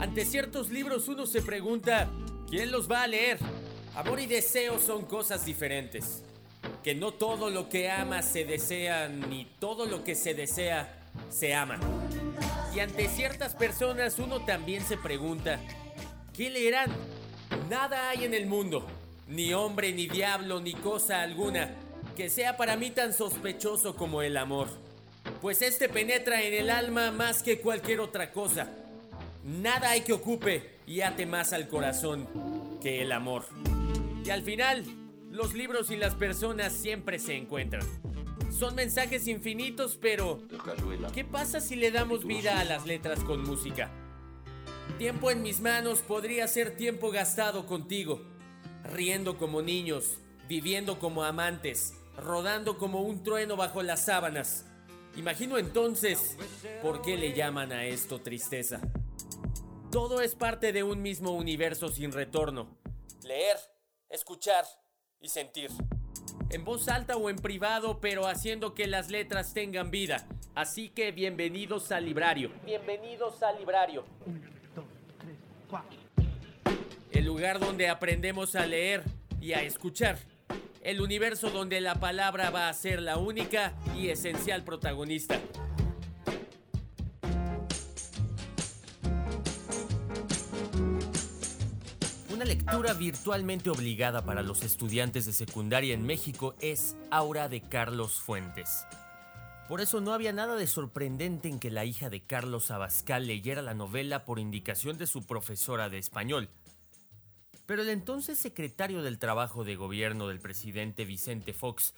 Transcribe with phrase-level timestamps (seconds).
[0.00, 2.08] Ante ciertos libros uno se pregunta,
[2.48, 3.36] ¿quién los va a leer?
[3.94, 6.22] Amor y deseo son cosas diferentes.
[6.82, 11.54] Que no todo lo que ama se desea, ni todo lo que se desea se
[11.54, 11.78] ama.
[12.74, 15.60] Y ante ciertas personas uno también se pregunta,
[16.32, 16.90] ¿qué leerán?
[17.68, 18.86] Nada hay en el mundo,
[19.28, 21.74] ni hombre, ni diablo, ni cosa alguna,
[22.16, 24.68] que sea para mí tan sospechoso como el amor.
[25.42, 28.70] Pues este penetra en el alma más que cualquier otra cosa.
[29.50, 32.28] Nada hay que ocupe y ate más al corazón
[32.80, 33.46] que el amor.
[34.24, 34.84] Y al final,
[35.28, 37.82] los libros y las personas siempre se encuentran.
[38.56, 40.40] Son mensajes infinitos, pero
[41.12, 43.90] ¿qué pasa si le damos vida a las letras con música?
[44.98, 48.22] Tiempo en mis manos podría ser tiempo gastado contigo,
[48.84, 54.64] riendo como niños, viviendo como amantes, rodando como un trueno bajo las sábanas.
[55.16, 56.36] Imagino entonces
[56.82, 58.80] por qué le llaman a esto tristeza.
[59.90, 62.68] Todo es parte de un mismo universo sin retorno.
[63.24, 63.56] Leer,
[64.08, 64.64] escuchar
[65.20, 65.68] y sentir.
[66.50, 70.28] En voz alta o en privado, pero haciendo que las letras tengan vida.
[70.54, 72.52] Así que bienvenidos al librario.
[72.64, 74.04] Bienvenidos al librario.
[77.10, 79.02] El lugar donde aprendemos a leer
[79.40, 80.18] y a escuchar.
[80.82, 85.40] El universo donde la palabra va a ser la única y esencial protagonista.
[92.50, 98.86] Lectura virtualmente obligada para los estudiantes de secundaria en México es Aura de Carlos Fuentes.
[99.68, 103.62] Por eso no había nada de sorprendente en que la hija de Carlos Abascal leyera
[103.62, 106.48] la novela por indicación de su profesora de español.
[107.66, 111.94] Pero el entonces secretario del Trabajo de Gobierno del presidente Vicente Fox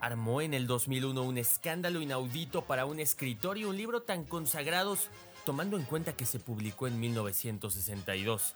[0.00, 5.08] armó en el 2001 un escándalo inaudito para un escritor y un libro tan consagrados,
[5.46, 8.54] tomando en cuenta que se publicó en 1962.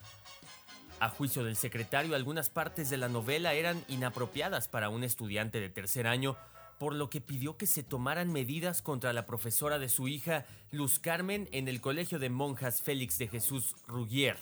[1.00, 5.68] A juicio del secretario, algunas partes de la novela eran inapropiadas para un estudiante de
[5.68, 6.36] tercer año,
[6.81, 10.98] por lo que pidió que se tomaran medidas contra la profesora de su hija, Luz
[10.98, 14.38] Carmen, en el Colegio de Monjas Félix de Jesús Ruggier.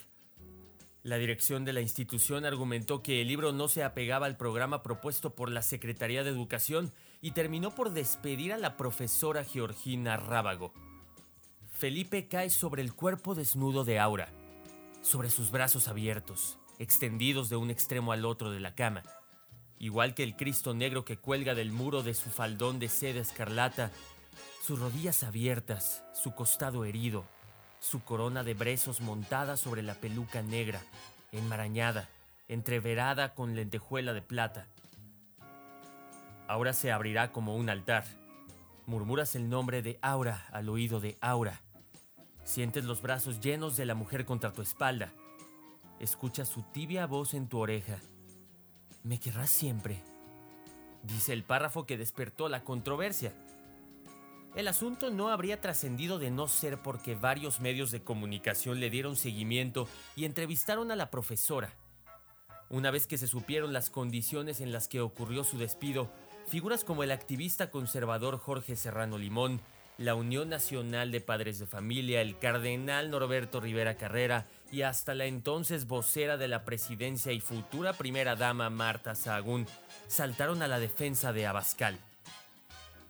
[1.03, 5.35] La dirección de la institución argumentó que el libro no se apegaba al programa propuesto
[5.35, 6.91] por la Secretaría de Educación
[7.21, 10.73] y terminó por despedir a la profesora Georgina Rábago.
[11.69, 14.31] Felipe cae sobre el cuerpo desnudo de Aura
[15.07, 19.03] sobre sus brazos abiertos, extendidos de un extremo al otro de la cama.
[19.79, 23.89] Igual que el Cristo negro que cuelga del muro de su faldón de seda escarlata,
[24.61, 27.23] sus rodillas abiertas, su costado herido,
[27.79, 30.81] su corona de brezos montada sobre la peluca negra,
[31.31, 32.09] enmarañada,
[32.49, 34.67] entreverada con lentejuela de plata.
[36.49, 38.03] Ahora se abrirá como un altar.
[38.87, 41.61] Murmuras el nombre de Aura al oído de Aura.
[42.47, 45.11] Sientes los brazos llenos de la mujer contra tu espalda.
[45.99, 47.99] Escuchas su tibia voz en tu oreja.
[49.03, 50.01] ¿Me querrás siempre?
[51.03, 53.33] Dice el párrafo que despertó la controversia.
[54.55, 59.17] El asunto no habría trascendido de no ser porque varios medios de comunicación le dieron
[59.17, 61.73] seguimiento y entrevistaron a la profesora.
[62.69, 66.09] Una vez que se supieron las condiciones en las que ocurrió su despido,
[66.47, 69.59] figuras como el activista conservador Jorge Serrano Limón,
[69.97, 75.25] la Unión Nacional de Padres de Familia, el cardenal Norberto Rivera Carrera y hasta la
[75.25, 79.65] entonces vocera de la presidencia y futura primera dama Marta Sahagún
[80.07, 81.97] saltaron a la defensa de Abascal.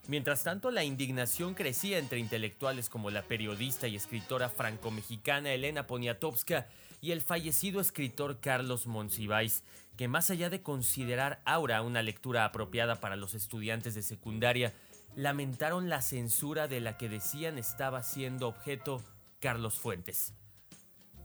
[0.08, 6.68] Mientras tanto, la indignación crecía entre intelectuales como la periodista y escritora franco-mexicana Elena Poniatowska
[7.02, 9.64] y el fallecido escritor Carlos Monsiváis,
[9.98, 14.74] que más allá de considerar Aura una lectura apropiada para los estudiantes de secundaria,
[15.18, 19.02] lamentaron la censura de la que decían estaba siendo objeto
[19.40, 20.36] Carlos Fuentes.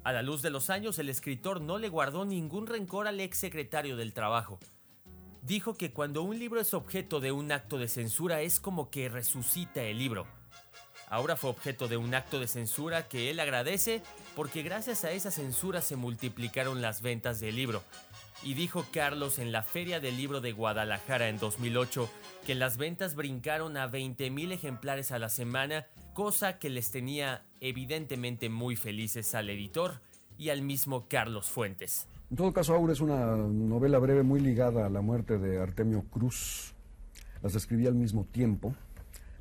[0.03, 3.37] A la luz de los años, el escritor no le guardó ningún rencor al ex
[3.37, 4.59] secretario del Trabajo.
[5.43, 9.11] Dijo que cuando un libro es objeto de un acto de censura es como que
[9.11, 10.27] resucita el libro.
[11.11, 14.03] Ahora fue objeto de un acto de censura que él agradece
[14.35, 17.83] porque gracias a esa censura se multiplicaron las ventas del libro
[18.45, 22.09] y dijo Carlos en la Feria del Libro de Guadalajara en 2008
[22.45, 28.49] que las ventas brincaron a 20.000 ejemplares a la semana, cosa que les tenía evidentemente
[28.49, 30.01] muy felices al editor
[30.39, 32.09] y al mismo Carlos Fuentes.
[32.31, 36.03] En todo caso, Aura es una novela breve muy ligada a la muerte de Artemio
[36.11, 36.75] Cruz.
[37.43, 38.75] Las escribí al mismo tiempo.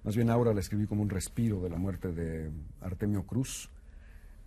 [0.03, 2.51] Más bien Aura la escribí como un respiro de la muerte de
[2.81, 3.69] Artemio Cruz.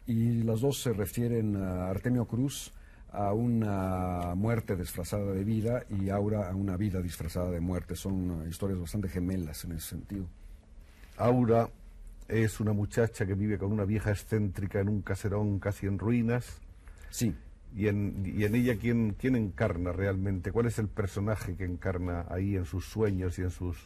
[0.07, 2.73] Y las dos se refieren a Artemio Cruz
[3.15, 7.95] a una muerte disfrazada de vida y Aura a una vida disfrazada de muerte.
[7.95, 10.27] Son uh, historias bastante gemelas en ese sentido.
[11.17, 11.71] Aura
[12.29, 16.61] es una muchacha que vive con una vieja excéntrica en un caserón casi en ruinas.
[17.11, 17.35] Sí.
[17.77, 20.51] ¿Y en, y en ella ¿quién, quién encarna realmente?
[20.51, 23.77] ¿Cuál es el personaje que encarna ahí en sus sueños y en sus...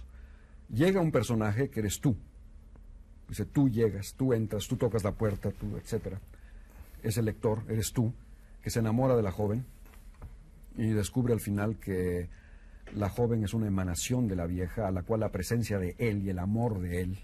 [0.72, 2.16] Llega un personaje que eres tú.
[3.28, 6.19] Dice, tú llegas, tú entras, tú tocas la puerta, tú, etcétera.
[7.02, 8.12] Es el lector, eres tú,
[8.62, 9.64] que se enamora de la joven
[10.76, 12.28] y descubre al final que
[12.94, 16.22] la joven es una emanación de la vieja, a la cual la presencia de él
[16.22, 17.19] y el amor de él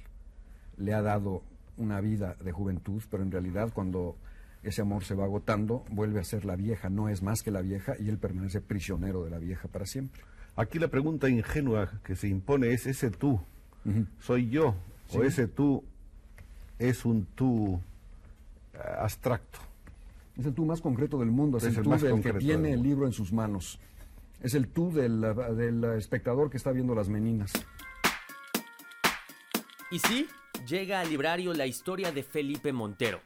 [0.77, 1.43] le ha dado
[1.77, 4.17] una vida de juventud, pero en realidad cuando
[4.63, 7.61] ese amor se va agotando, vuelve a ser la vieja, no es más que la
[7.61, 10.23] vieja y él permanece prisionero de la vieja para siempre.
[10.57, 13.41] Aquí la pregunta ingenua que se impone es ese tú,
[14.21, 14.75] soy yo,
[15.13, 15.85] o ese tú
[16.79, 17.81] es un tú
[18.73, 19.59] eh, abstracto.
[20.37, 23.07] Es el tú más concreto del mundo, es, el, tú del que tiene el libro
[23.07, 23.79] en sus manos.
[24.43, 25.21] Es el tú del,
[25.57, 27.53] del espectador que está viendo las meninas.
[29.91, 30.27] Y sí,
[30.67, 33.21] llega al librario la historia de Felipe Montero,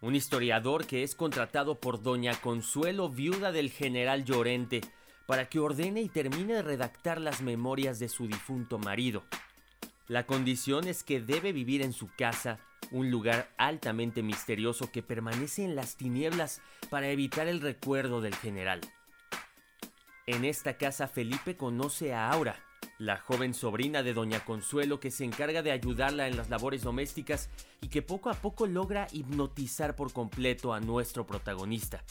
[0.00, 4.82] un historiador que es contratado por doña Consuelo, viuda del general Llorente,
[5.26, 9.24] para que ordene y termine de redactar las memorias de su difunto marido.
[10.12, 12.58] La condición es que debe vivir en su casa,
[12.90, 16.60] un lugar altamente misterioso que permanece en las tinieblas
[16.90, 18.82] para evitar el recuerdo del general.
[20.26, 22.56] En esta casa Felipe conoce a Aura,
[22.98, 27.48] la joven sobrina de Doña Consuelo que se encarga de ayudarla en las labores domésticas
[27.80, 32.04] y que poco a poco logra hipnotizar por completo a nuestro protagonista.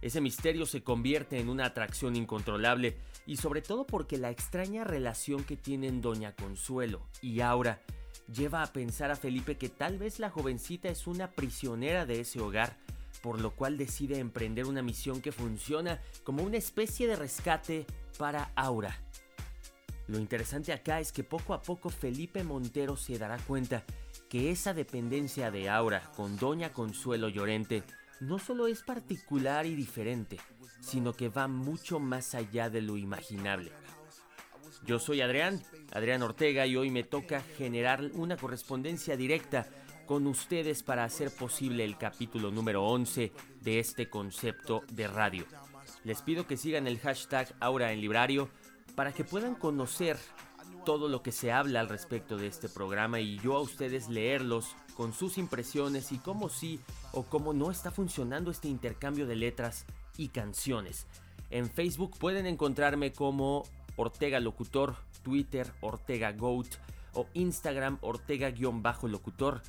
[0.00, 2.96] Ese misterio se convierte en una atracción incontrolable
[3.26, 7.80] y sobre todo porque la extraña relación que tienen Doña Consuelo y Aura
[8.32, 12.40] lleva a pensar a Felipe que tal vez la jovencita es una prisionera de ese
[12.40, 12.76] hogar,
[13.22, 17.86] por lo cual decide emprender una misión que funciona como una especie de rescate
[18.18, 18.96] para Aura.
[20.06, 23.84] Lo interesante acá es que poco a poco Felipe Montero se dará cuenta
[24.30, 27.82] que esa dependencia de Aura con Doña Consuelo Llorente
[28.20, 30.38] no solo es particular y diferente,
[30.80, 33.72] sino que va mucho más allá de lo imaginable.
[34.84, 35.62] Yo soy Adrián,
[35.92, 39.66] Adrián Ortega, y hoy me toca generar una correspondencia directa
[40.06, 45.44] con ustedes para hacer posible el capítulo número 11 de este concepto de radio.
[46.04, 48.48] Les pido que sigan el hashtag Aura en Librario
[48.94, 50.16] para que puedan conocer
[50.84, 54.74] todo lo que se habla al respecto de este programa y yo a ustedes leerlos
[54.98, 56.80] con sus impresiones y cómo sí
[57.12, 59.86] o cómo no está funcionando este intercambio de letras
[60.16, 61.06] y canciones.
[61.50, 63.62] En Facebook pueden encontrarme como
[63.94, 66.66] Ortega Locutor, Twitter Ortega Goat
[67.12, 69.62] o Instagram Ortega-locutor.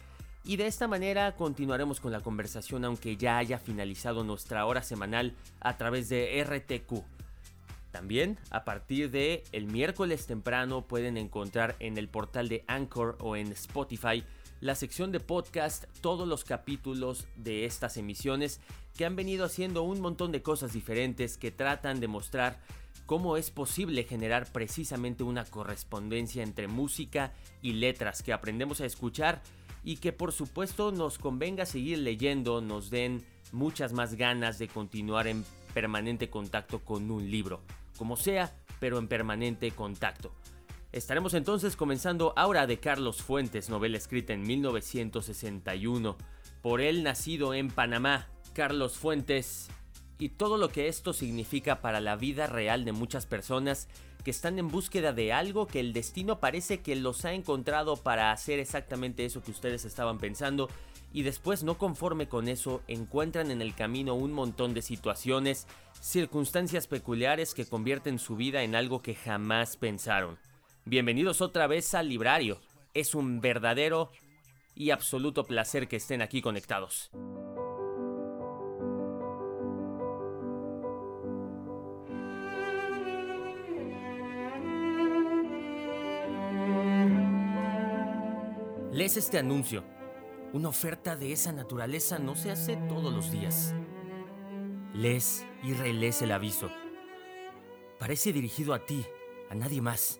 [0.46, 5.36] Y de esta manera continuaremos con la conversación aunque ya haya finalizado nuestra hora semanal
[5.60, 7.04] a través de RTQ.
[7.92, 13.36] También a partir de el miércoles temprano pueden encontrar en el portal de Anchor o
[13.36, 14.24] en Spotify
[14.62, 18.60] la sección de podcast, todos los capítulos de estas emisiones
[18.96, 22.60] que han venido haciendo un montón de cosas diferentes que tratan de mostrar
[23.06, 29.42] cómo es posible generar precisamente una correspondencia entre música y letras que aprendemos a escuchar
[29.84, 35.28] y que por supuesto nos convenga seguir leyendo, nos den muchas más ganas de continuar
[35.28, 37.62] en permanente contacto con un libro,
[37.98, 40.32] como sea, pero en permanente contacto.
[40.92, 46.18] Estaremos entonces comenzando Aura de Carlos Fuentes, novela escrita en 1961.
[46.64, 49.70] Por él nacido en Panamá, Carlos Fuentes,
[50.18, 53.88] y todo lo que esto significa para la vida real de muchas personas
[54.24, 58.32] que están en búsqueda de algo que el destino parece que los ha encontrado para
[58.32, 60.70] hacer exactamente eso que ustedes estaban pensando
[61.14, 65.68] y después no conforme con eso encuentran en el camino un montón de situaciones,
[66.02, 70.49] circunstancias peculiares que convierten su vida en algo que jamás pensaron.
[70.86, 72.60] Bienvenidos otra vez al librario.
[72.94, 74.12] Es un verdadero
[74.76, 77.12] y absoluto placer que estén aquí conectados.
[88.92, 89.84] Lees este anuncio.
[90.54, 93.76] Una oferta de esa naturaleza no se hace todos los días.
[94.94, 96.72] Lees y relees el aviso.
[98.00, 99.06] Parece dirigido a ti,
[99.50, 100.20] a nadie más.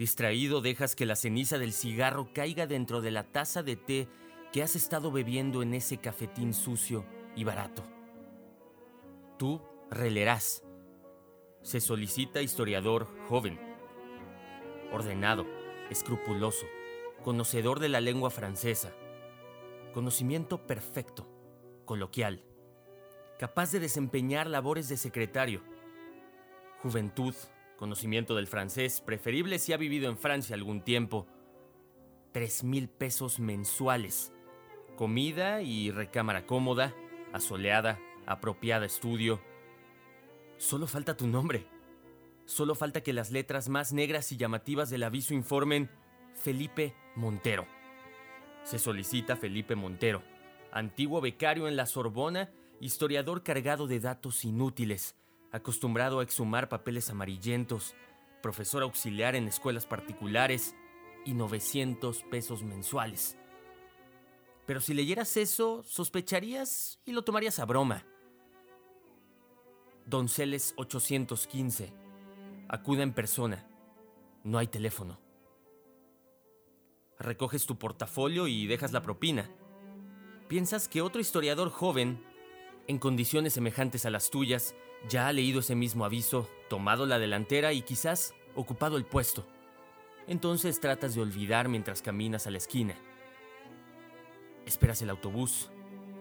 [0.00, 4.08] Distraído dejas que la ceniza del cigarro caiga dentro de la taza de té
[4.50, 7.04] que has estado bebiendo en ese cafetín sucio
[7.36, 7.84] y barato.
[9.38, 10.62] Tú releerás.
[11.60, 13.60] Se solicita historiador joven,
[14.90, 15.44] ordenado,
[15.90, 16.64] escrupuloso,
[17.22, 18.94] conocedor de la lengua francesa,
[19.92, 21.28] conocimiento perfecto,
[21.84, 22.42] coloquial,
[23.38, 25.60] capaz de desempeñar labores de secretario,
[26.80, 27.34] juventud,
[27.80, 31.26] conocimiento del francés, preferible si ha vivido en Francia algún tiempo,
[32.32, 34.34] 3 mil pesos mensuales.
[34.96, 36.94] Comida y recámara cómoda,
[37.32, 39.40] asoleada, apropiada estudio.
[40.58, 41.66] Solo falta tu nombre.
[42.44, 45.90] Solo falta que las letras más negras y llamativas del aviso informen
[46.34, 47.66] Felipe Montero.
[48.62, 50.22] Se solicita Felipe Montero,
[50.70, 55.16] antiguo becario en la Sorbona, historiador cargado de datos inútiles,
[55.52, 57.94] acostumbrado a exhumar papeles amarillentos,
[58.42, 60.74] profesor auxiliar en escuelas particulares
[61.24, 63.36] y 900 pesos mensuales.
[64.66, 68.04] Pero si leyeras eso, sospecharías y lo tomarías a broma.
[70.06, 71.92] Donceles 815.
[72.68, 73.66] Acuda en persona.
[74.44, 75.20] No hay teléfono.
[77.18, 79.50] Recoges tu portafolio y dejas la propina.
[80.48, 82.24] Piensas que otro historiador joven,
[82.86, 84.74] en condiciones semejantes a las tuyas,
[85.08, 89.46] ya ha leído ese mismo aviso, tomado la delantera y quizás ocupado el puesto.
[90.26, 92.94] Entonces tratas de olvidar mientras caminas a la esquina.
[94.66, 95.70] Esperas el autobús,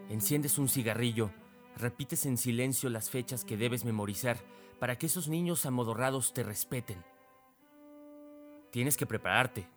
[0.10, 1.32] enciendes un cigarrillo,
[1.76, 4.38] repites en silencio las fechas que debes memorizar
[4.80, 7.04] para que esos niños amodorrados te respeten.
[8.72, 9.68] Tienes que prepararte.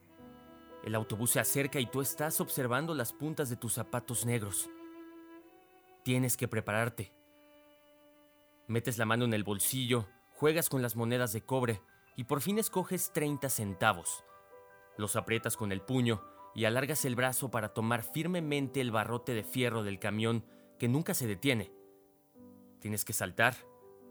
[0.84, 4.68] El autobús se acerca y tú estás observando las puntas de tus zapatos negros.
[6.02, 7.12] Tienes que prepararte.
[8.72, 11.82] Metes la mano en el bolsillo, juegas con las monedas de cobre
[12.16, 14.24] y por fin escoges 30 centavos.
[14.96, 16.22] Los aprietas con el puño
[16.54, 20.46] y alargas el brazo para tomar firmemente el barrote de fierro del camión
[20.78, 21.70] que nunca se detiene.
[22.80, 23.56] Tienes que saltar,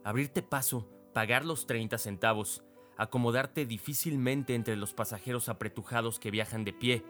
[0.03, 2.63] abrirte paso, pagar los 30 centavos,
[2.97, 7.03] acomodarte difícilmente entre los pasajeros apretujados que viajan de pie,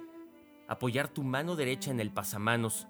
[0.69, 2.87] apoyar tu mano derecha en el pasamanos,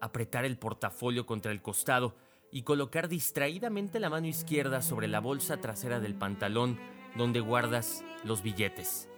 [0.00, 2.16] apretar el portafolio contra el costado
[2.50, 6.78] y colocar distraídamente la mano izquierda sobre la bolsa trasera del pantalón
[7.16, 9.08] donde guardas los billetes.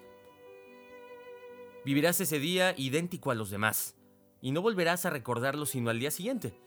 [1.85, 3.97] Vivirás ese día idéntico a los demás,
[4.43, 6.59] y no volverás a recordarlo sino al día siguiente,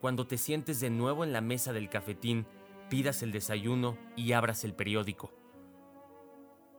[0.00, 2.46] cuando te sientes de nuevo en la mesa del cafetín,
[2.88, 5.32] pidas el desayuno y abras el periódico.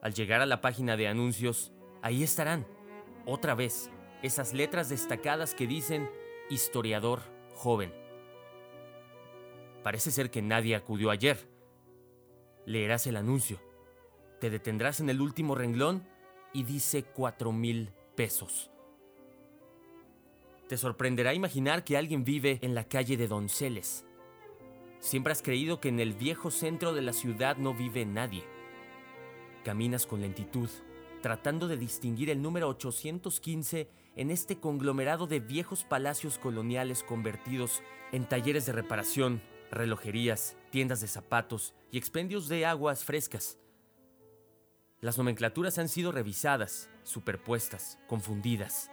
[0.02, 2.66] Al llegar a la página de anuncios, ahí estarán,
[3.26, 3.92] otra vez,
[4.24, 6.10] esas letras destacadas que dicen
[6.50, 7.22] historiador
[7.54, 8.01] joven.
[9.84, 11.50] Parece ser que nadie acudió ayer.
[12.66, 13.60] Leerás el anuncio.
[14.40, 16.08] Te detendrás en el último renglón
[16.54, 18.70] y dice cuatro mil pesos.
[20.68, 24.06] Te sorprenderá imaginar que alguien vive en la calle de Donceles.
[25.00, 28.44] Siempre has creído que en el viejo centro de la ciudad no vive nadie.
[29.66, 30.70] Caminas con lentitud,
[31.22, 38.30] tratando de distinguir el número 815 en este conglomerado de viejos palacios coloniales convertidos en
[38.30, 43.58] talleres de reparación, relojerías, tiendas de zapatos y expendios de aguas frescas.
[45.00, 48.92] Las nomenclaturas han sido revisadas, superpuestas, confundidas.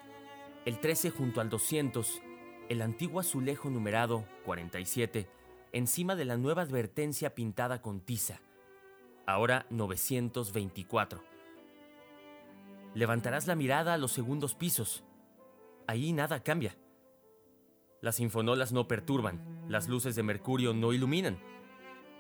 [0.65, 2.23] El 13 junto al 200,
[2.69, 5.29] el antiguo azulejo numerado 47,
[5.73, 8.41] encima de la nueva advertencia pintada con tiza.
[9.27, 11.23] Ahora 924.
[12.95, 15.05] Levantarás la mirada a los segundos pisos.
[15.87, 16.77] Ahí nada cambia.
[18.01, 21.39] Las infonolas no perturban, las luces de mercurio no iluminan.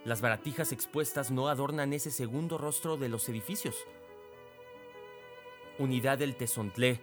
[0.04, 3.76] Las baratijas expuestas no adornan ese segundo rostro de los edificios.
[5.78, 7.00] Unidad del Tezontlé,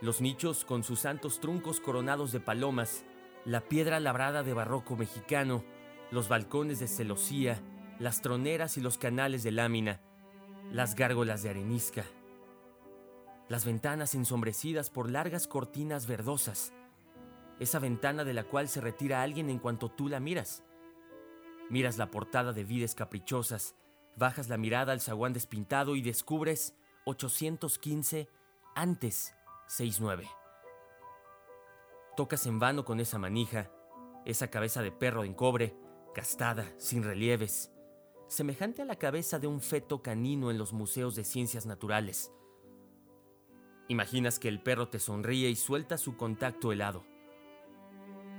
[0.00, 3.04] los nichos con sus santos truncos coronados de palomas,
[3.44, 5.62] la piedra labrada de barroco mexicano,
[6.10, 7.62] los balcones de celosía,
[8.00, 10.00] las troneras y los canales de lámina,
[10.72, 12.04] las gárgolas de arenisca,
[13.48, 16.72] las ventanas ensombrecidas por largas cortinas verdosas,
[17.60, 20.62] esa ventana de la cual se retira alguien en cuanto tú la miras,
[21.70, 23.74] Miras la portada de Vides Caprichosas,
[24.16, 26.74] bajas la mirada al zaguán despintado y descubres
[27.04, 28.28] 815
[28.74, 29.34] antes
[29.66, 30.26] 69.
[32.16, 33.70] Tocas en vano con esa manija,
[34.24, 35.76] esa cabeza de perro en cobre,
[36.14, 37.70] gastada, sin relieves,
[38.28, 42.32] semejante a la cabeza de un feto canino en los museos de ciencias naturales.
[43.88, 47.04] Imaginas que el perro te sonríe y suelta su contacto helado.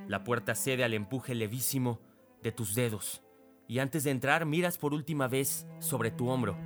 [0.09, 1.99] La puerta cede al empuje levísimo
[2.41, 3.21] de tus dedos
[3.67, 6.57] y antes de entrar miras por última vez sobre tu hombro.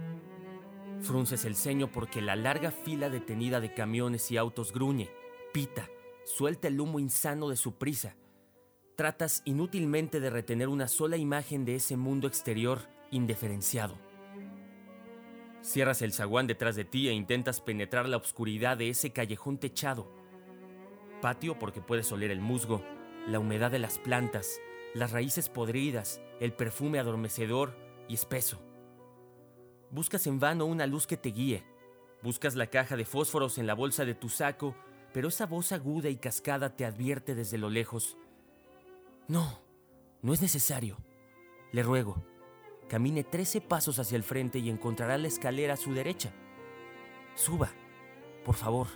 [1.01, 5.09] Frunces el ceño porque la larga fila detenida de camiones y autos gruñe,
[5.51, 5.89] pita,
[6.23, 8.15] suelta el humo insano de su prisa.
[8.95, 12.79] Tratas inútilmente de retener una sola imagen de ese mundo exterior
[13.12, 13.97] indiferenciado.
[15.59, 20.09] Cierras el zaguán detrás de ti e intentas penetrar la oscuridad de ese callejón techado.
[21.21, 22.81] Patio porque puedes oler el musgo,
[23.27, 24.60] la humedad de las plantas,
[24.94, 27.75] las raíces podridas, el perfume adormecedor
[28.08, 28.62] y espeso.
[29.92, 31.63] Buscas en vano una luz que te guíe.
[32.22, 34.75] Buscas la caja de fósforos en la bolsa de tu saco,
[35.13, 38.18] pero esa voz aguda y cascada te advierte desde lo lejos.
[39.27, 39.60] No,
[40.22, 40.98] no es necesario.
[41.72, 42.24] Le ruego,
[42.89, 46.34] camine 13 pasos hacia el frente y encontrará la escalera a su derecha.
[47.36, 47.72] Suba,
[48.44, 48.88] por favor.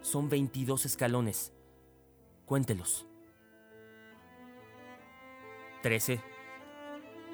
[0.00, 1.52] Son 22 escalones.
[2.46, 3.06] Cuéntelos.
[5.82, 6.20] 13.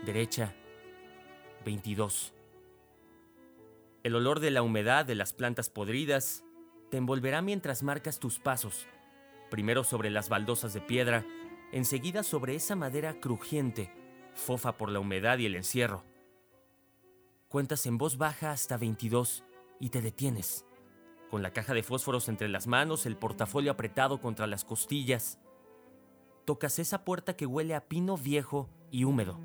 [0.04, 0.54] Derecha.
[1.64, 2.34] 22.
[4.02, 6.44] El olor de la humedad de las plantas podridas
[6.90, 8.86] te envolverá mientras marcas tus pasos,
[9.50, 11.24] primero sobre las baldosas de piedra,
[11.72, 13.90] enseguida sobre esa madera crujiente,
[14.34, 16.04] fofa por la humedad y el encierro.
[17.48, 19.42] Cuentas en voz baja hasta 22
[19.80, 20.66] y te detienes,
[21.30, 25.38] con la caja de fósforos entre las manos, el portafolio apretado contra las costillas.
[26.44, 29.38] Tocas esa puerta que huele a pino viejo y húmedo.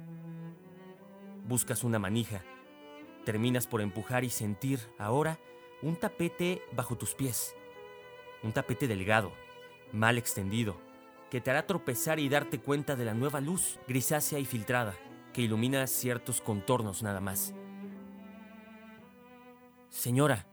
[1.45, 2.43] Buscas una manija
[3.25, 5.39] Terminas por empujar y sentir ahora
[5.81, 7.55] un tapete bajo tus pies.
[8.43, 9.31] Un tapete delgado,
[9.91, 10.77] mal extendido,
[11.29, 14.95] que te hará tropezar y darte cuenta de la nueva luz grisácea y filtrada
[15.33, 17.53] que ilumina ciertos contornos nada más.
[19.89, 20.47] Señora,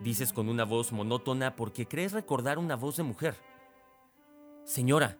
[0.00, 3.34] dices con una voz monótona porque crees recordar una voz de mujer.
[4.64, 5.18] Señora.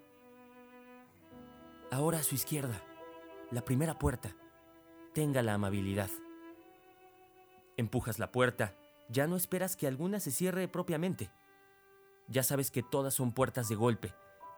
[1.94, 2.82] Ahora a su izquierda,
[3.52, 4.34] la primera puerta.
[5.12, 6.10] Tenga la amabilidad.
[7.76, 8.74] Empujas la puerta,
[9.08, 11.30] ya no esperas que alguna se cierre propiamente.
[12.26, 14.12] Ya sabes que todas son puertas de golpe,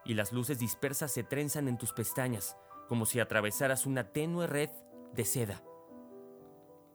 [0.06, 2.56] y las luces dispersas se trenzan en tus pestañas,
[2.88, 4.70] como si atravesaras una tenue red
[5.12, 5.62] de seda.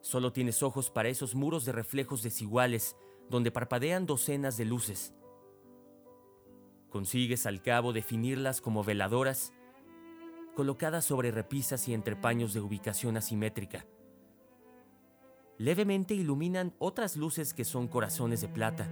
[0.00, 2.96] Solo tienes ojos para esos muros de reflejos desiguales,
[3.30, 5.14] donde parpadean docenas de luces.
[6.90, 9.52] Consigues al cabo definirlas como veladoras,
[10.54, 13.86] colocadas sobre repisas y entrepaños de ubicación asimétrica
[15.62, 18.88] Levemente iluminan otras luces que son corazones de plata,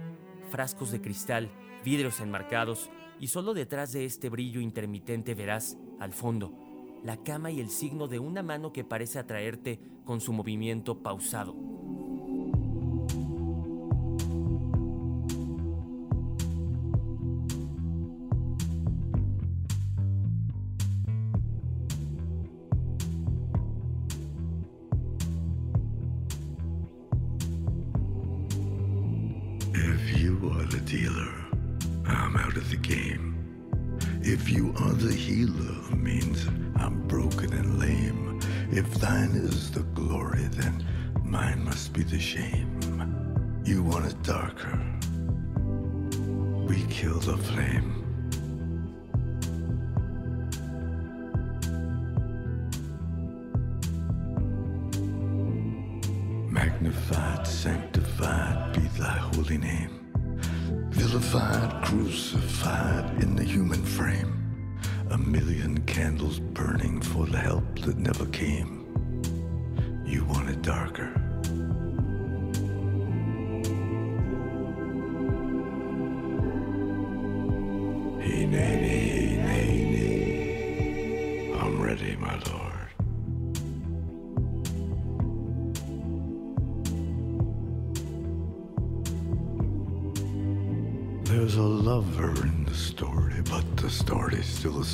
[0.51, 1.51] frascos de cristal,
[1.83, 2.89] vidrios enmarcados,
[3.19, 6.53] y solo detrás de este brillo intermitente verás, al fondo,
[7.03, 11.55] la cama y el signo de una mano que parece atraerte con su movimiento pausado.
[56.63, 60.01] Magnified, sanctified be thy holy name
[60.91, 64.77] vilified, crucified in the human frame.
[65.09, 68.85] A million candles burning for the help that never came.
[70.05, 71.20] You want it darker.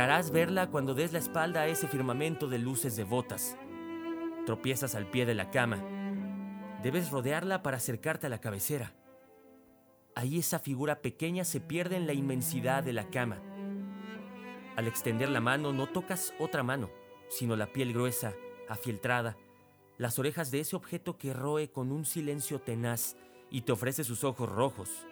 [0.00, 3.58] Lograrás verla cuando des la espalda a ese firmamento de luces devotas.
[4.46, 5.76] Tropiezas al pie de la cama.
[6.82, 8.94] Debes rodearla para acercarte a la cabecera.
[10.14, 13.42] Ahí esa figura pequeña se pierde en la inmensidad de la cama.
[14.74, 16.88] Al extender la mano no tocas otra mano,
[17.28, 18.32] sino la piel gruesa,
[18.70, 19.36] afieltrada,
[19.98, 23.18] las orejas de ese objeto que roe con un silencio tenaz
[23.50, 25.06] y te ofrece sus ojos rojos.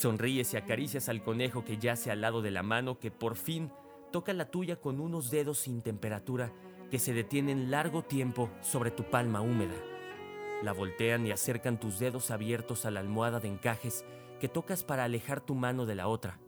[0.00, 3.70] Sonríes y acaricias al conejo que yace al lado de la mano que por fin
[4.10, 6.50] toca la tuya con unos dedos sin temperatura
[6.90, 9.74] que se detienen largo tiempo sobre tu palma húmeda.
[10.62, 14.06] La voltean y acercan tus dedos abiertos a la almohada de encajes
[14.40, 16.40] que tocas para alejar tu mano de la otra.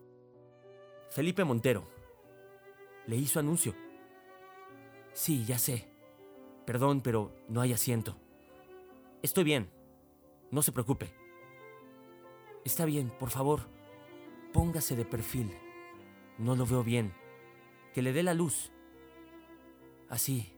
[1.10, 1.86] Felipe Montero.
[3.06, 3.74] Leí su anuncio.
[5.12, 5.90] Sí, ya sé.
[6.64, 8.16] Perdón, pero no hay asiento.
[9.20, 9.70] Estoy bien.
[10.50, 11.21] No se preocupe.
[12.64, 13.68] Está bien, por favor.
[14.52, 15.56] Póngase de perfil.
[16.38, 17.12] No lo veo bien.
[17.92, 18.72] Que le dé la luz.
[20.08, 20.52] Así.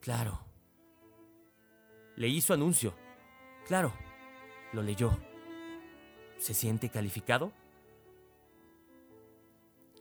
[0.00, 0.40] Claro.
[2.16, 2.94] Leí su anuncio.
[3.66, 3.92] Claro.
[4.72, 5.16] Lo leyó.
[6.38, 7.52] ¿Se siente calificado?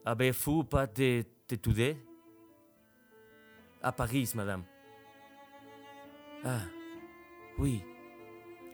[0.04, 1.98] Avez-vous pas de d'étudier?
[3.84, 4.64] À Paris, madame.
[6.44, 6.66] Ah,
[7.58, 7.84] oui.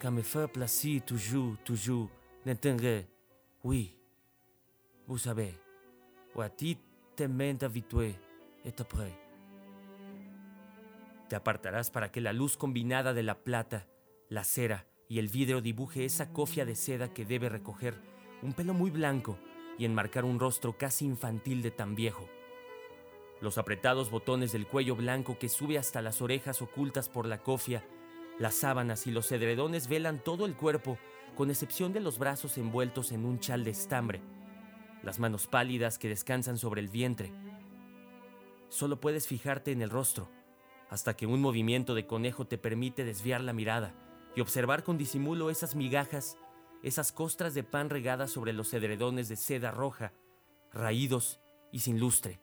[0.03, 2.09] Me fait plaisir toujours, toujours,
[3.63, 3.97] Oui.
[5.07, 5.53] Vous savez,
[6.35, 6.77] ou a ti
[7.15, 8.15] te mente habitué,
[8.65, 9.13] et après.
[11.29, 13.87] Te apartarás para que la luz combinada de la plata,
[14.29, 17.95] la cera y el vidrio dibuje esa cofia de seda que debe recoger
[18.41, 19.37] un pelo muy blanco
[19.77, 22.27] y enmarcar un rostro casi infantil de tan viejo.
[23.41, 27.83] Los apretados botones del cuello blanco que sube hasta las orejas ocultas por la cofia,
[28.39, 30.97] las sábanas y los edredones velan todo el cuerpo,
[31.37, 34.21] con excepción de los brazos envueltos en un chal de estambre,
[35.03, 37.31] las manos pálidas que descansan sobre el vientre.
[38.69, 40.29] Solo puedes fijarte en el rostro,
[40.89, 43.93] hasta que un movimiento de conejo te permite desviar la mirada
[44.35, 46.39] y observar con disimulo esas migajas,
[46.81, 50.13] esas costras de pan regadas sobre los edredones de seda roja,
[50.73, 51.39] raídos
[51.71, 52.39] y sin lustre.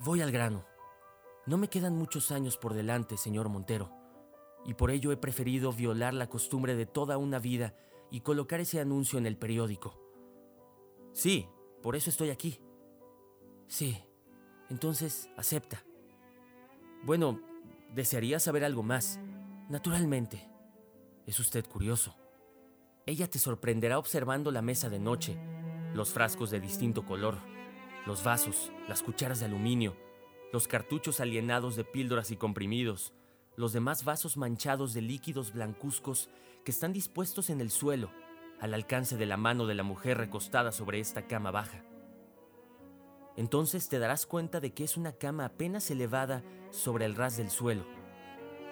[0.00, 0.64] Voy al grano.
[1.46, 3.99] No me quedan muchos años por delante, señor Montero,
[4.64, 7.74] y por ello he preferido violar la costumbre de toda una vida
[8.10, 9.94] y colocar ese anuncio en el periódico.
[11.12, 11.46] Sí,
[11.82, 12.60] por eso estoy aquí.
[13.68, 13.96] Sí,
[14.68, 15.84] entonces acepta.
[17.02, 17.40] Bueno,
[17.94, 19.18] desearía saber algo más.
[19.68, 20.48] Naturalmente.
[21.26, 22.16] Es usted curioso.
[23.06, 25.38] Ella te sorprenderá observando la mesa de noche,
[25.94, 27.38] los frascos de distinto color,
[28.06, 29.96] los vasos, las cucharas de aluminio,
[30.52, 33.12] los cartuchos alienados de píldoras y comprimidos,
[33.56, 36.28] los demás vasos manchados de líquidos blancuzcos
[36.64, 38.10] que están dispuestos en el suelo,
[38.60, 41.84] al alcance de la mano de la mujer recostada sobre esta cama baja.
[43.36, 47.50] Entonces te darás cuenta de que es una cama apenas elevada sobre el ras del
[47.50, 47.84] suelo,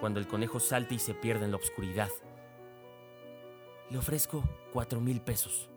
[0.00, 2.10] cuando el conejo salta y se pierde en la oscuridad.
[3.90, 5.70] Le ofrezco cuatro mil pesos.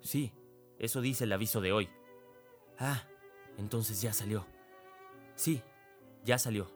[0.00, 0.32] Sí,
[0.78, 1.88] Eso dice el aviso de hoy.
[2.78, 3.06] Ah,
[3.56, 4.44] entonces ya salió.
[5.36, 5.62] Sí,
[6.24, 6.73] ya salió.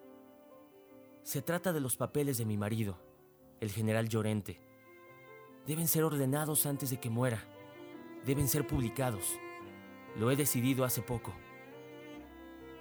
[1.29, 2.97] Se trata de los papeles de mi marido,
[3.61, 4.63] el general Llorente.
[5.67, 7.45] Deben ser ordenados antes de que muera.
[8.25, 9.39] Deben ser publicados.
[10.17, 11.35] Lo he decidido hace poco.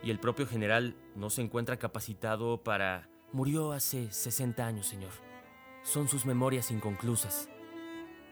[0.01, 3.09] Y el propio general no se encuentra capacitado para...
[3.33, 5.11] Murió hace 60 años, señor.
[5.83, 7.49] Son sus memorias inconclusas.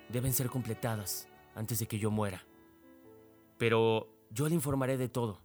[0.07, 2.45] Deben ser completadas antes de que yo muera.
[3.57, 5.41] Pero yo le informaré de todo.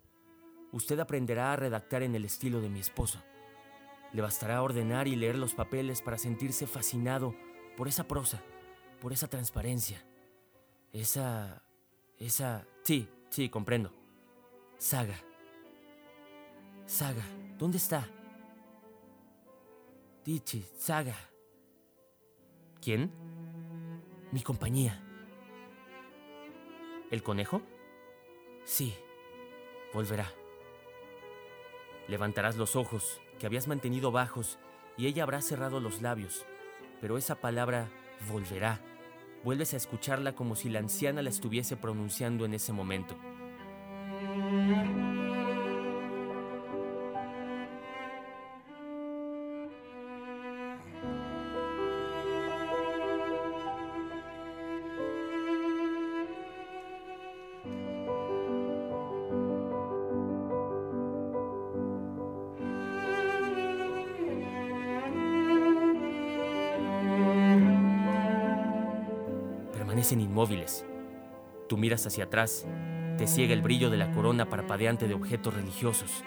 [0.70, 3.20] Usted aprenderá a redactar en el estilo de mi esposo.
[4.12, 7.35] Le bastará ordenar y leer los papeles para sentirse fascinado
[7.77, 8.42] por esa prosa,
[9.01, 10.05] por esa transparencia,
[10.92, 11.62] esa...
[12.18, 12.66] esa...
[12.83, 13.92] Sí, sí, comprendo.
[14.79, 15.16] Saga.
[16.87, 17.25] Saga,
[17.57, 18.09] ¿dónde está?
[20.25, 21.16] Dichi, Saga.
[22.81, 23.12] ¿Quién?
[24.33, 25.03] Mi compañía.
[27.11, 27.62] ¿El conejo?
[28.64, 28.94] Sí,
[29.92, 30.33] volverá.
[32.09, 34.61] Levantarás los ojos, que habías mantenido bajos,
[34.96, 36.44] y ella habrá cerrado los labios,
[37.00, 37.88] pero esa palabra
[38.31, 38.81] volverá.
[39.42, 43.16] Vuelves a escucharla como si la anciana la estuviese pronunciando en ese momento.
[71.80, 72.66] Miras hacia atrás,
[73.18, 76.22] te ciega el brillo de la corona parpadeante de objetos religiosos.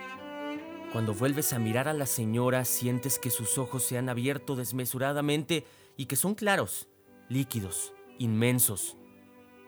[0.91, 5.65] Cuando vuelves a mirar a la señora, sientes que sus ojos se han abierto desmesuradamente
[5.97, 6.87] y que son claros,
[7.29, 8.97] líquidos, inmensos,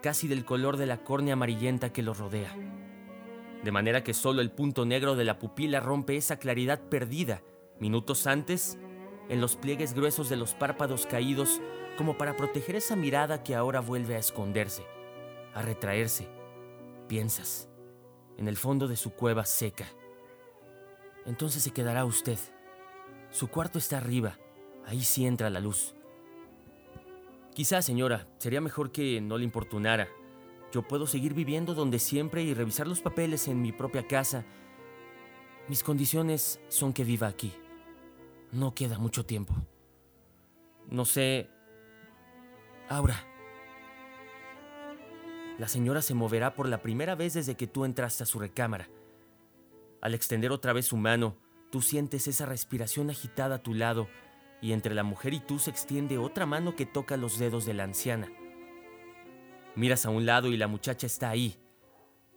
[0.04, 2.56] casi del color de la córnea amarillenta que los rodea.
[3.64, 7.42] De manera que solo el punto negro de la pupila rompe esa claridad perdida,
[7.80, 8.78] minutos antes,
[9.30, 11.60] en los pliegues gruesos de los párpados caídos,
[11.98, 14.84] como para proteger esa mirada que ahora vuelve a esconderse,
[15.56, 16.30] a retraerse.
[17.08, 17.68] Piensas,
[18.38, 19.88] en el fondo de su cueva seca.
[21.26, 22.38] Entonces se quedará usted.
[23.32, 24.38] Su cuarto está arriba,
[24.86, 25.96] ahí sí entra la luz.
[27.56, 30.10] Quizá, señora, sería mejor que no le importunara.
[30.72, 34.46] Yo puedo seguir viviendo donde siempre y revisar los papeles en mi propia casa.
[35.70, 37.54] Mis condiciones son que viva aquí.
[38.52, 39.56] No queda mucho tiempo.
[40.90, 41.50] No sé...
[42.90, 43.35] Aura.
[45.58, 48.90] La señora se moverá por la primera vez desde que tú entraste a su recámara.
[50.02, 51.38] Al extender otra vez su mano,
[51.72, 54.10] tú sientes esa respiración agitada a tu lado
[54.62, 57.74] y entre la mujer y tú se extiende otra mano que toca los dedos de
[57.74, 58.30] la anciana.
[59.76, 61.58] Miras a un lado y la muchacha está ahí.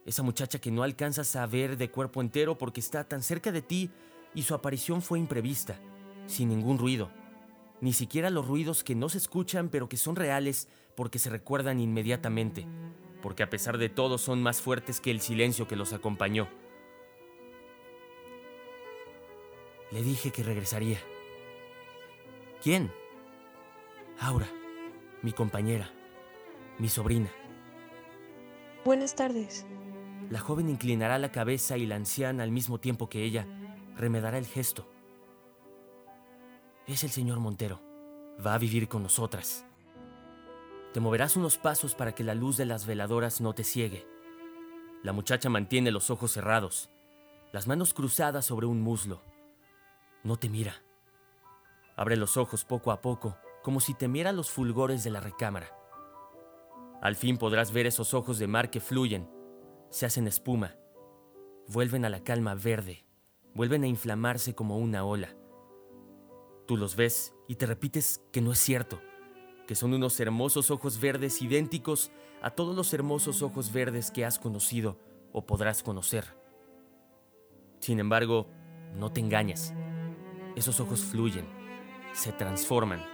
[0.05, 3.61] Esa muchacha que no alcanzas a ver de cuerpo entero porque está tan cerca de
[3.61, 3.91] ti
[4.33, 5.77] y su aparición fue imprevista,
[6.25, 7.11] sin ningún ruido.
[7.81, 11.79] Ni siquiera los ruidos que no se escuchan pero que son reales porque se recuerdan
[11.79, 12.65] inmediatamente,
[13.21, 16.47] porque a pesar de todo son más fuertes que el silencio que los acompañó.
[19.91, 20.99] Le dije que regresaría.
[22.61, 22.91] ¿Quién?
[24.19, 24.47] Aura,
[25.21, 25.91] mi compañera,
[26.77, 27.29] mi sobrina.
[28.85, 29.65] Buenas tardes.
[30.29, 33.47] La joven inclinará la cabeza y la anciana al mismo tiempo que ella
[33.95, 34.87] remedará el gesto.
[36.85, 37.81] Es el señor Montero.
[38.45, 39.65] Va a vivir con nosotras.
[40.93, 44.07] Te moverás unos pasos para que la luz de las veladoras no te ciegue.
[45.03, 46.89] La muchacha mantiene los ojos cerrados,
[47.51, 49.21] las manos cruzadas sobre un muslo.
[50.23, 50.81] No te mira.
[51.95, 55.71] Abre los ojos poco a poco, como si temiera los fulgores de la recámara.
[57.01, 59.29] Al fin podrás ver esos ojos de mar que fluyen,
[59.89, 60.75] se hacen espuma,
[61.67, 63.05] vuelven a la calma verde,
[63.53, 65.35] vuelven a inflamarse como una ola.
[66.67, 69.01] Tú los ves y te repites que no es cierto,
[69.69, 72.09] que son unos hermosos ojos verdes idénticos
[72.41, 74.97] a todos los hermosos ojos verdes que has conocido
[75.31, 76.25] o podrás conocer.
[77.79, 78.47] Sin embargo,
[78.95, 79.75] no te engañas.
[80.55, 81.45] Esos ojos fluyen,
[82.13, 83.05] se transforman,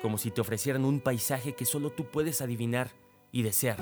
[0.00, 2.92] como si te ofrecieran un paisaje que solo tú puedes adivinar
[3.30, 3.76] y desear.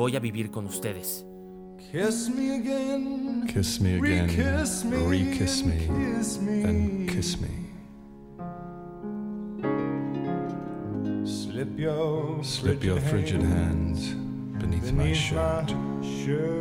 [0.00, 1.26] Voy a vivir con ustedes.
[1.92, 3.44] Kiss me again.
[3.46, 5.76] Kiss me again, Re-kiss me, re-kiss me,
[6.16, 6.62] kiss me.
[6.62, 7.48] and kiss me.
[11.26, 14.14] Slip your Slip your frigid hands
[14.58, 15.68] beneath my shirt.
[16.02, 16.56] shirt.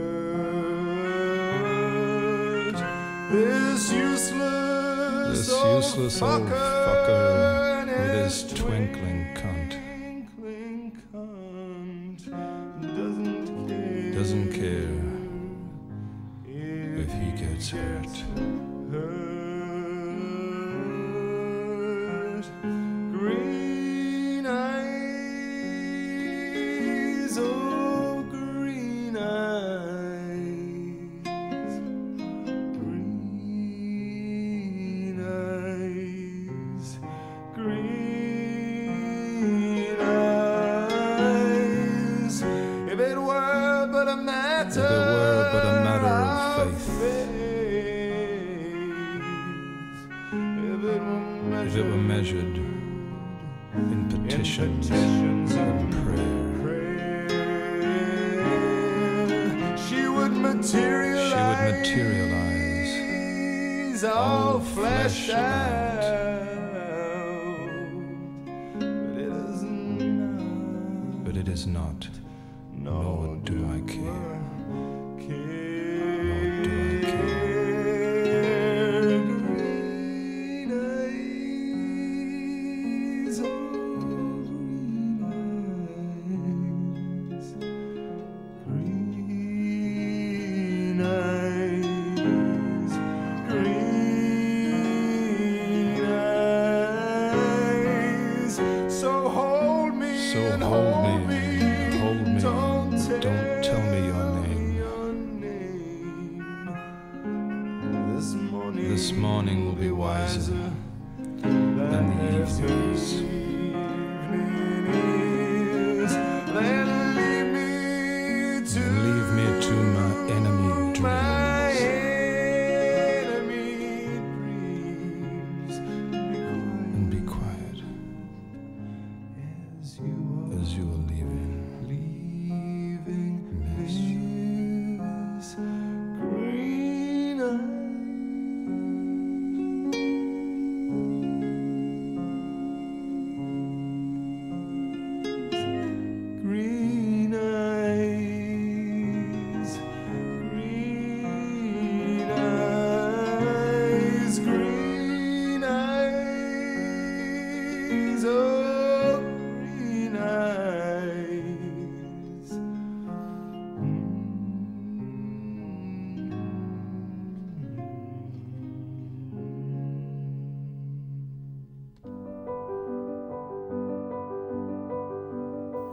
[3.31, 9.77] This useless, This old useless old fucker, fucker and with his his twinkling cunt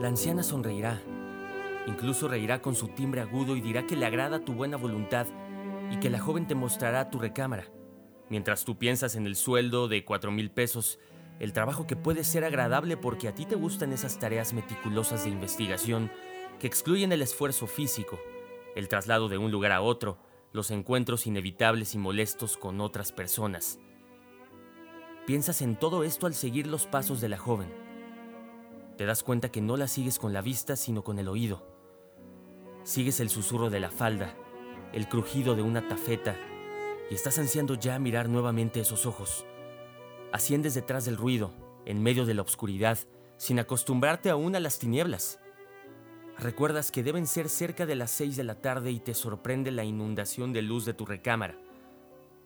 [0.07, 1.03] La anciana sonreirá,
[1.89, 5.27] incluso reirá con su timbre agudo y dirá que le agrada tu buena voluntad
[5.91, 7.67] y que la joven te mostrará tu recámara,
[8.31, 11.01] mientras tú piensas en el sueldo de cuatro mil pesos,
[11.41, 15.31] el trabajo que puede ser agradable porque a ti te gustan esas tareas meticulosas de
[15.31, 16.13] investigación
[16.61, 18.21] que excluyen el esfuerzo físico,
[18.77, 20.19] el traslado de un lugar a otro,
[20.53, 23.81] los encuentros inevitables y molestos con otras personas.
[25.27, 27.86] Piensas en todo esto al seguir los pasos de la joven.
[28.97, 31.63] Te das cuenta que no la sigues con la vista, sino con el oído.
[32.83, 34.35] Sigues el susurro de la falda,
[34.93, 36.37] el crujido de una tafeta,
[37.11, 39.45] y estás ansiando ya mirar nuevamente esos ojos.
[40.33, 41.53] Asciendes detrás del ruido,
[41.85, 42.99] en medio de la oscuridad,
[43.37, 45.41] sin acostumbrarte aún a las tinieblas.
[46.39, 49.85] Recuerdas que deben ser cerca de las seis de la tarde y te sorprende la
[49.85, 51.59] inundación de luz de tu recámara.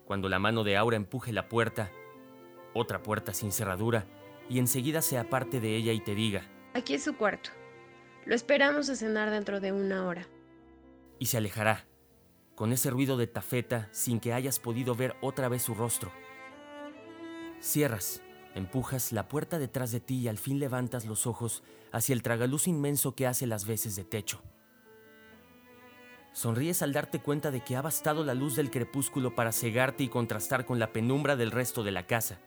[0.05, 1.91] Cuando la mano de Aura empuje la puerta,
[2.75, 4.07] otra puerta sin cerradura,
[4.51, 6.43] y enseguida se aparte de ella y te diga,
[6.75, 7.51] Aquí es su cuarto.
[8.27, 10.27] Lo esperamos a cenar dentro de una hora.
[11.19, 11.87] y se alejará,
[12.55, 16.11] con ese ruido de tafeta sin que hayas podido ver otra vez su rostro.
[17.61, 18.23] Cierras,
[18.55, 21.63] empujas la puerta detrás de ti y al fin levantas los ojos
[21.93, 24.43] hacia el tragaluz inmenso que hace las veces de techo.
[26.33, 30.09] Sonríes al darte cuenta de que ha bastado la luz del crepúsculo para cegarte y
[30.09, 32.39] contrastar con la penumbra del resto de la casa.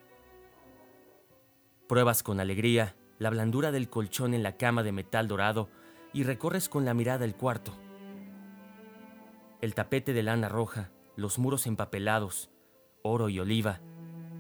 [1.88, 5.70] Pruebas con alegría la blandura del colchón en la cama de metal dorado
[6.14, 7.78] y recorres con la mirada el cuarto.
[9.62, 12.50] El tapete de lana roja, los muros empapelados,
[13.02, 13.82] oro y oliva,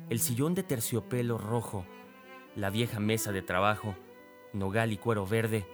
[0.09, 1.85] el sillón de terciopelo rojo,
[2.55, 3.95] la vieja mesa de trabajo,
[4.53, 5.65] nogal y cuero verde,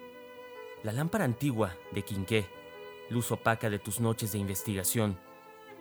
[0.83, 2.47] la lámpara antigua de quinqué,
[3.09, 5.17] luz opaca de tus noches de investigación,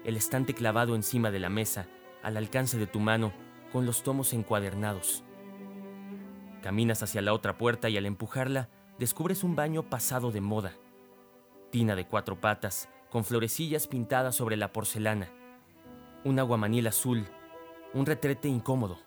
[0.05, 1.87] el estante clavado encima de la mesa,
[2.23, 3.33] al alcance de tu mano,
[3.73, 5.25] con los tomos encuadernados.
[6.69, 10.75] Caminas hacia la otra puerta y al empujarla, descubres un baño pasado de moda.
[11.71, 15.33] Tina de cuatro patas, con florecillas pintadas sobre la porcelana.
[16.27, 17.27] Un aguamanil azul,
[17.95, 18.99] un retrete incómodo.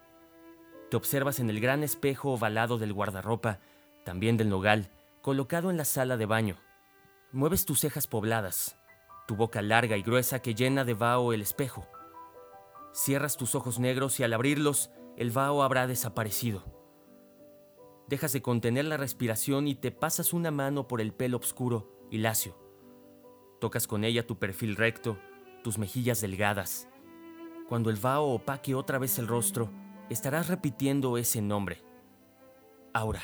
[0.90, 3.60] Te observas en el gran espejo ovalado del guardarropa,
[4.06, 4.90] también del nogal,
[5.22, 6.58] colocado en la sala de baño.
[7.32, 8.76] Mueves tus cejas pobladas,
[9.28, 11.88] tu boca larga y gruesa que llena de vaho el espejo.
[12.92, 16.81] Cierras tus ojos negros y al abrirlos, el vaho habrá desaparecido.
[18.12, 22.18] Dejas de contener la respiración y te pasas una mano por el pelo oscuro y
[22.18, 22.58] lacio.
[23.62, 25.18] Tocas con ella tu perfil recto,
[25.64, 26.90] tus mejillas delgadas.
[27.70, 29.72] Cuando el vaho opaque otra vez el rostro,
[30.10, 31.86] estarás repitiendo ese nombre.
[32.92, 33.22] Aura.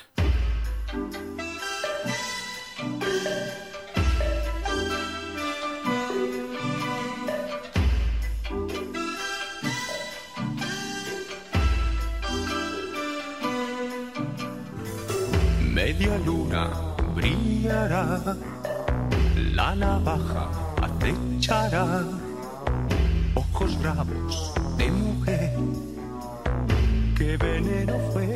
[15.98, 16.70] Media luna
[17.16, 18.38] brillará,
[19.56, 20.48] la navaja
[20.80, 22.04] acechará,
[23.34, 25.58] ojos bravos de mujer,
[27.18, 28.32] qué veneno fue.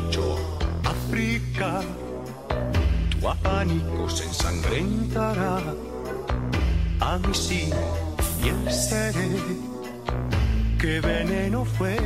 [0.00, 0.36] Macho,
[0.84, 1.80] África,
[3.10, 5.58] tu abanico se ensangrentará.
[7.00, 7.76] A mi sino
[8.38, 9.28] fiel seré,
[10.78, 11.96] qué veneno fue.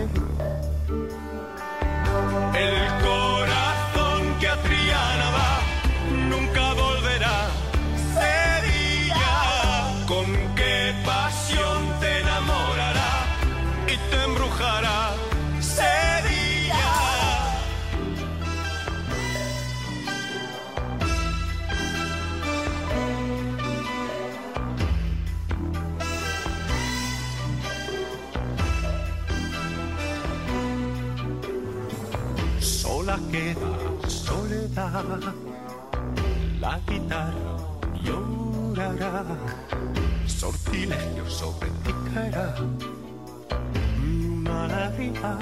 [36.61, 37.57] La guitarra
[38.03, 39.25] llorará,
[40.27, 42.55] sortilegio sobre ti caerá,
[44.03, 45.39] una lágrima,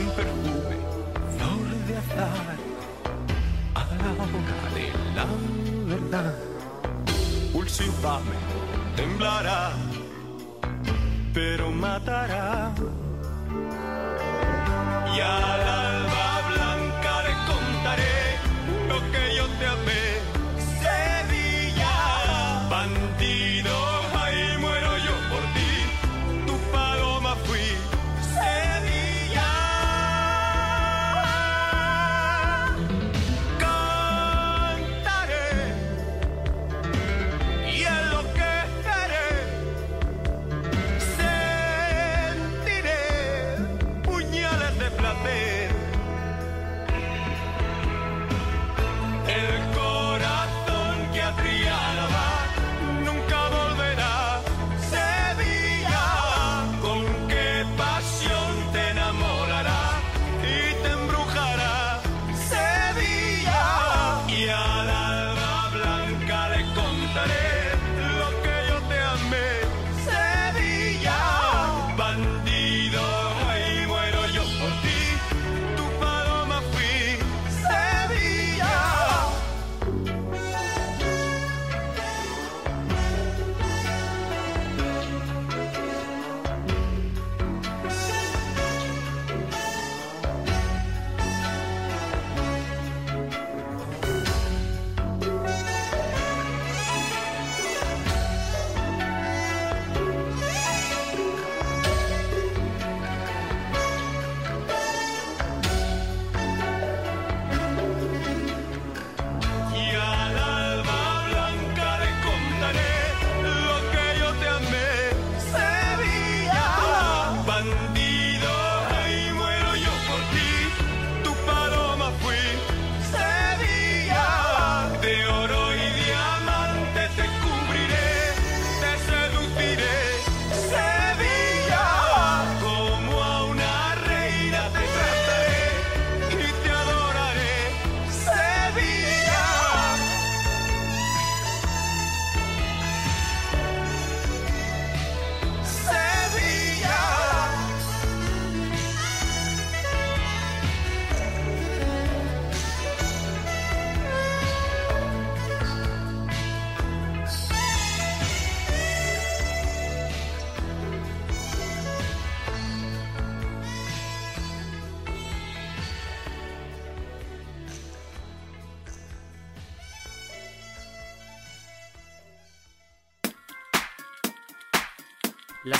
[0.00, 0.76] un perfume,
[1.36, 2.56] flor de azar,
[3.74, 4.86] a la hora de
[5.16, 5.26] la
[5.94, 6.34] verdad,
[7.52, 8.58] pulso infame
[8.98, 9.70] temblará,
[11.32, 12.72] pero matará.
[15.14, 15.87] Y al alba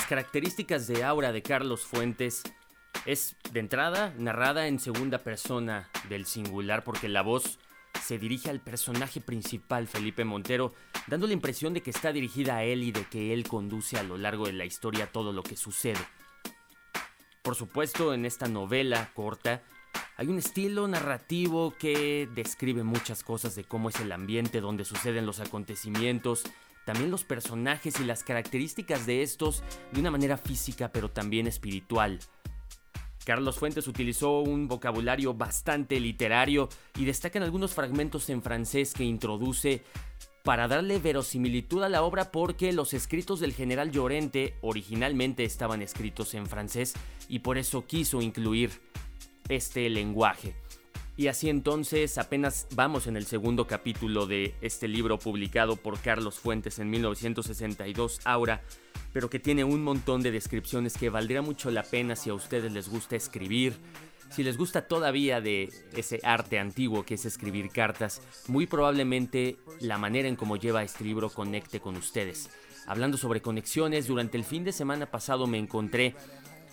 [0.09, 2.41] características de aura de Carlos Fuentes
[3.05, 7.59] es, de entrada, narrada en segunda persona del singular porque la voz
[8.01, 10.73] se dirige al personaje principal, Felipe Montero,
[11.05, 14.03] dando la impresión de que está dirigida a él y de que él conduce a
[14.03, 16.01] lo largo de la historia todo lo que sucede.
[17.43, 19.61] Por supuesto, en esta novela corta
[20.17, 25.27] hay un estilo narrativo que describe muchas cosas de cómo es el ambiente donde suceden
[25.27, 26.45] los acontecimientos,
[26.89, 29.61] también los personajes y las características de estos
[29.91, 32.17] de una manera física pero también espiritual.
[33.23, 36.67] Carlos Fuentes utilizó un vocabulario bastante literario
[36.97, 39.83] y destacan algunos fragmentos en francés que introduce
[40.43, 46.33] para darle verosimilitud a la obra porque los escritos del general Llorente originalmente estaban escritos
[46.33, 46.95] en francés
[47.27, 48.71] y por eso quiso incluir
[49.47, 50.55] este lenguaje.
[51.19, 56.39] Y así entonces apenas vamos en el segundo capítulo de este libro publicado por Carlos
[56.39, 58.61] Fuentes en 1962, Aura,
[59.11, 62.71] pero que tiene un montón de descripciones que valdría mucho la pena si a ustedes
[62.71, 63.73] les gusta escribir,
[64.29, 69.97] si les gusta todavía de ese arte antiguo que es escribir cartas, muy probablemente la
[69.97, 72.49] manera en cómo lleva este libro conecte con ustedes.
[72.87, 76.15] Hablando sobre conexiones, durante el fin de semana pasado me encontré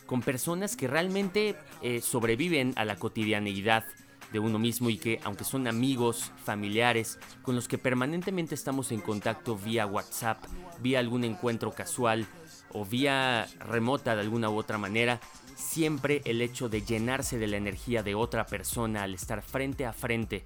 [0.06, 3.84] con personas que realmente eh, sobreviven a la cotidianeidad
[4.32, 9.00] de uno mismo y que aunque son amigos, familiares, con los que permanentemente estamos en
[9.00, 10.42] contacto vía WhatsApp,
[10.80, 12.26] vía algún encuentro casual
[12.72, 15.20] o vía remota de alguna u otra manera,
[15.54, 19.92] siempre el hecho de llenarse de la energía de otra persona al estar frente a
[19.92, 20.44] frente,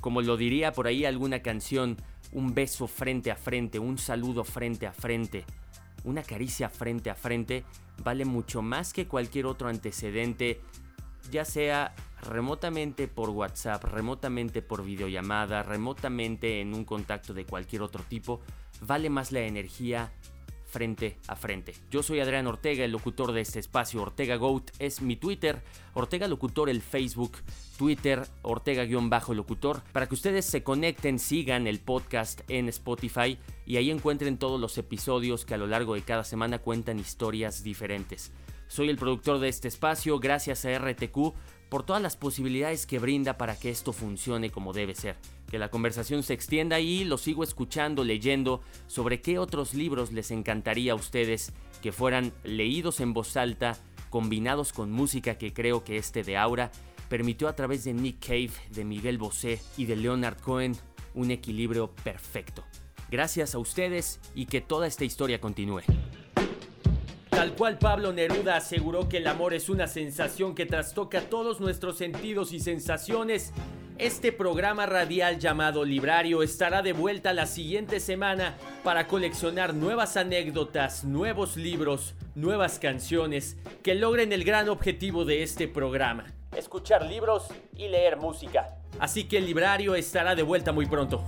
[0.00, 1.96] como lo diría por ahí alguna canción,
[2.32, 5.44] un beso frente a frente, un saludo frente a frente,
[6.04, 7.64] una caricia frente a frente,
[8.02, 10.60] vale mucho más que cualquier otro antecedente,
[11.30, 18.02] ya sea remotamente por WhatsApp, remotamente por videollamada, remotamente en un contacto de cualquier otro
[18.04, 18.40] tipo,
[18.80, 20.12] vale más la energía
[20.72, 21.74] frente a frente.
[21.90, 24.00] Yo soy Adrián Ortega, el locutor de este espacio.
[24.00, 25.62] Ortega Goat es mi Twitter,
[25.92, 27.36] Ortega Locutor el Facebook,
[27.76, 34.38] Twitter, Ortega-Locutor, para que ustedes se conecten, sigan el podcast en Spotify y ahí encuentren
[34.38, 38.32] todos los episodios que a lo largo de cada semana cuentan historias diferentes.
[38.66, 41.34] Soy el productor de este espacio, gracias a RTQ
[41.72, 45.16] por todas las posibilidades que brinda para que esto funcione como debe ser.
[45.50, 50.32] Que la conversación se extienda y lo sigo escuchando, leyendo sobre qué otros libros les
[50.32, 53.78] encantaría a ustedes que fueran leídos en voz alta,
[54.10, 56.70] combinados con música que creo que este de Aura
[57.08, 60.76] permitió a través de Nick Cave, de Miguel Bosé y de Leonard Cohen
[61.14, 62.64] un equilibrio perfecto.
[63.10, 65.80] Gracias a ustedes y que toda esta historia continúe.
[67.42, 71.98] Tal cual Pablo Neruda aseguró que el amor es una sensación que trastoca todos nuestros
[71.98, 73.52] sentidos y sensaciones,
[73.98, 81.02] este programa radial llamado Librario estará de vuelta la siguiente semana para coleccionar nuevas anécdotas,
[81.02, 87.88] nuevos libros, nuevas canciones que logren el gran objetivo de este programa, escuchar libros y
[87.88, 88.76] leer música.
[89.00, 91.24] Así que el Librario estará de vuelta muy pronto.